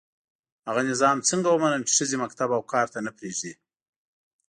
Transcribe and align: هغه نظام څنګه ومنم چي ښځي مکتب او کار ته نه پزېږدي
هغه 0.67 0.81
نظام 0.91 1.17
څنګه 1.29 1.47
ومنم 1.51 1.81
چي 1.87 1.93
ښځي 1.97 2.17
مکتب 2.23 2.49
او 2.57 2.61
کار 2.73 2.85
ته 2.93 2.99
نه 3.05 3.11
پزېږدي 3.17 3.53